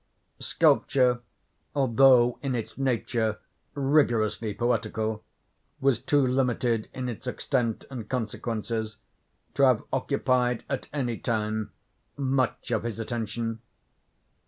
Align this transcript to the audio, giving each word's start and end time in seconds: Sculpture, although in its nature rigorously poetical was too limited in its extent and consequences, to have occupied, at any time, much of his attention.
Sculpture, 0.39 1.19
although 1.75 2.39
in 2.41 2.55
its 2.55 2.75
nature 2.75 3.37
rigorously 3.75 4.51
poetical 4.51 5.23
was 5.79 6.01
too 6.01 6.25
limited 6.25 6.89
in 6.91 7.07
its 7.07 7.27
extent 7.27 7.85
and 7.91 8.09
consequences, 8.09 8.97
to 9.53 9.61
have 9.61 9.83
occupied, 9.93 10.63
at 10.67 10.87
any 10.91 11.19
time, 11.19 11.71
much 12.17 12.71
of 12.71 12.81
his 12.81 12.99
attention. 12.99 13.61